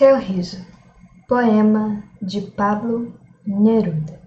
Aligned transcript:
Teu 0.00 0.16
riso, 0.16 0.64
poema 1.28 2.02
de 2.22 2.40
Pablo 2.40 3.12
Neruda. 3.46 4.18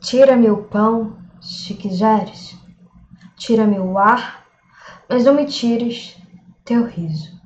Tira-me 0.00 0.50
o 0.50 0.62
pão, 0.62 1.18
se 1.42 1.74
quiseres, 1.74 2.58
tira-me 3.36 3.78
o 3.78 3.98
ar, 3.98 4.46
mas 5.10 5.26
não 5.26 5.34
me 5.34 5.44
tires 5.44 6.16
teu 6.64 6.86
riso. 6.86 7.38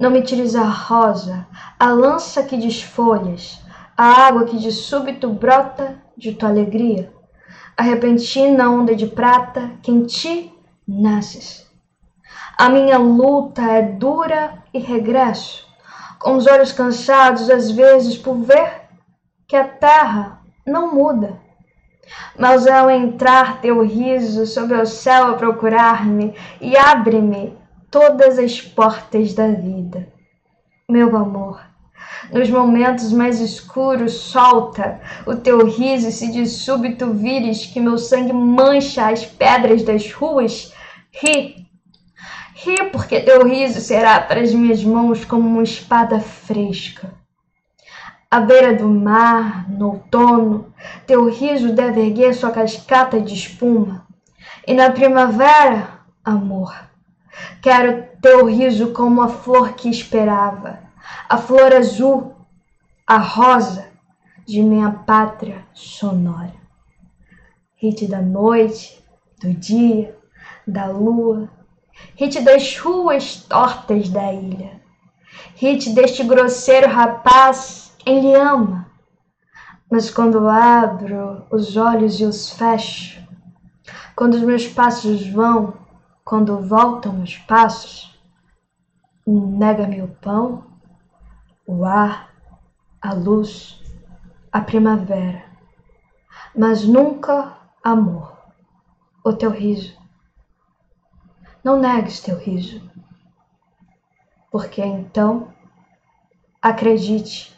Não 0.00 0.10
me 0.10 0.20
tires 0.20 0.56
a 0.56 0.64
rosa, 0.64 1.46
a 1.78 1.92
lança 1.92 2.42
que 2.42 2.56
desfolhas, 2.56 3.64
a 3.96 4.26
água 4.26 4.46
que 4.46 4.58
de 4.58 4.72
súbito 4.72 5.30
brota 5.30 6.02
de 6.16 6.34
tua 6.34 6.48
alegria, 6.48 7.14
a 7.76 7.84
repentina 7.84 8.68
onda 8.68 8.96
de 8.96 9.06
prata 9.06 9.78
que 9.80 9.92
em 9.92 10.02
ti 10.02 10.52
nasces. 10.88 11.71
A 12.62 12.68
minha 12.68 12.96
luta 12.96 13.60
é 13.60 13.82
dura 13.82 14.62
e 14.72 14.78
regresso, 14.78 15.66
com 16.20 16.36
os 16.36 16.46
olhos 16.46 16.70
cansados 16.70 17.50
às 17.50 17.72
vezes 17.72 18.16
por 18.16 18.36
ver 18.36 18.82
que 19.48 19.56
a 19.56 19.64
terra 19.64 20.40
não 20.64 20.94
muda. 20.94 21.40
Mas 22.38 22.68
ao 22.68 22.88
entrar 22.88 23.60
teu 23.60 23.84
riso 23.84 24.46
sob 24.46 24.72
o 24.74 24.86
céu 24.86 25.32
a 25.32 25.34
procurar-me 25.34 26.36
e 26.60 26.76
abre-me 26.76 27.58
todas 27.90 28.38
as 28.38 28.60
portas 28.60 29.34
da 29.34 29.48
vida. 29.48 30.06
Meu 30.88 31.16
amor, 31.16 31.60
nos 32.32 32.48
momentos 32.48 33.12
mais 33.12 33.40
escuros, 33.40 34.12
solta 34.12 35.00
o 35.26 35.34
teu 35.34 35.66
riso 35.66 36.12
se 36.12 36.30
de 36.30 36.46
súbito 36.46 37.12
vires 37.12 37.66
que 37.66 37.80
meu 37.80 37.98
sangue 37.98 38.32
mancha 38.32 39.10
as 39.10 39.26
pedras 39.26 39.82
das 39.82 40.12
ruas, 40.12 40.72
ri 41.10 41.61
Ri 42.64 42.90
porque 42.92 43.20
teu 43.20 43.44
riso 43.44 43.80
será 43.80 44.20
para 44.20 44.40
as 44.40 44.54
minhas 44.54 44.84
mãos 44.84 45.24
como 45.24 45.48
uma 45.48 45.64
espada 45.64 46.20
fresca. 46.20 47.12
À 48.30 48.38
beira 48.38 48.72
do 48.72 48.88
mar, 48.88 49.68
no 49.68 49.88
outono, 49.88 50.72
teu 51.04 51.28
riso 51.28 51.72
deve 51.72 52.00
erguer 52.00 52.32
sua 52.34 52.52
cascata 52.52 53.20
de 53.20 53.34
espuma. 53.34 54.06
E 54.64 54.72
na 54.72 54.90
primavera, 54.90 56.02
amor, 56.24 56.72
quero 57.60 58.06
teu 58.22 58.46
riso 58.46 58.92
como 58.92 59.22
a 59.22 59.28
flor 59.28 59.72
que 59.72 59.90
esperava, 59.90 60.78
a 61.28 61.36
flor 61.38 61.72
azul, 61.72 62.36
a 63.04 63.18
rosa 63.18 63.88
de 64.46 64.62
minha 64.62 64.90
pátria 64.92 65.66
sonora. 65.74 66.54
Rite 67.74 68.06
da 68.06 68.22
noite, 68.22 69.04
do 69.40 69.52
dia, 69.52 70.16
da 70.64 70.86
lua, 70.86 71.50
Hit 72.16 72.40
das 72.40 72.78
ruas 72.78 73.36
tortas 73.36 74.08
da 74.08 74.32
ilha. 74.32 74.80
Hit 75.56 75.90
deste 75.90 76.22
grosseiro 76.24 76.88
rapaz, 76.88 77.96
ele 78.04 78.34
ama. 78.34 78.86
Mas 79.90 80.10
quando 80.10 80.48
abro 80.48 81.46
os 81.50 81.76
olhos 81.76 82.20
e 82.20 82.24
os 82.24 82.50
fecho, 82.50 83.22
quando 84.16 84.34
os 84.34 84.42
meus 84.42 84.66
passos 84.66 85.26
vão, 85.28 85.74
quando 86.24 86.60
voltam 86.62 87.22
os 87.22 87.36
passos, 87.38 88.18
nega-me 89.26 90.02
o 90.02 90.08
pão, 90.08 90.64
o 91.66 91.84
ar, 91.84 92.30
a 93.00 93.12
luz, 93.12 93.80
a 94.50 94.60
primavera, 94.60 95.44
mas 96.56 96.84
nunca 96.84 97.56
amor, 97.82 98.36
o 99.24 99.32
teu 99.32 99.50
riso 99.50 100.01
não 101.64 101.78
negues 101.78 102.20
teu 102.20 102.36
riso, 102.36 102.82
porque 104.50 104.82
então, 104.82 105.48
acredite, 106.60 107.56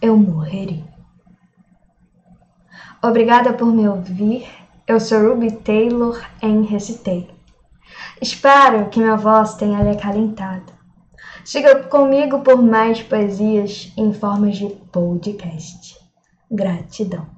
eu 0.00 0.16
morreria. 0.16 0.86
Obrigada 3.02 3.52
por 3.52 3.66
me 3.66 3.86
ouvir. 3.88 4.48
Eu 4.86 4.98
sou 4.98 5.28
Ruby 5.28 5.52
Taylor 5.52 6.20
em 6.42 6.62
Recitei. 6.62 7.30
Espero 8.20 8.88
que 8.88 8.98
minha 8.98 9.16
voz 9.16 9.54
tenha 9.54 9.82
lhe 9.82 9.90
acalentado. 9.90 10.72
Siga 11.44 11.84
comigo 11.84 12.40
por 12.40 12.60
mais 12.60 13.02
poesias 13.02 13.92
em 13.96 14.12
formas 14.12 14.56
de 14.56 14.68
podcast. 14.90 15.96
Gratidão. 16.50 17.37